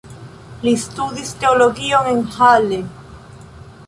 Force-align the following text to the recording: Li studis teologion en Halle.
Li 0.67 0.71
studis 0.83 1.33
teologion 1.43 2.09
en 2.13 2.23
Halle. 2.37 2.81